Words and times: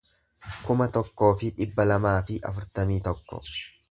kuma 0.67 0.87
tokkoo 0.95 1.29
fi 1.41 1.51
dhibba 1.59 1.87
lamaa 1.91 2.15
fi 2.31 2.39
afurtamii 2.53 3.01
tokko 3.11 3.45